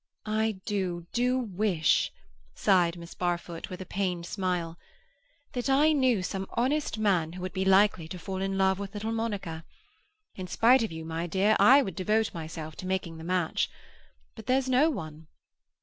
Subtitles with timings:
[0.25, 2.11] "I do, do wish,"
[2.55, 4.79] sighed Miss Barfoot, with a pained smile,
[5.53, 8.95] "that I knew some honest man who would be likely to fall in love with
[8.95, 9.63] little Monica!
[10.35, 13.69] In spite of you, my dear, I would devote myself to making the match.
[14.33, 15.27] But there's no one."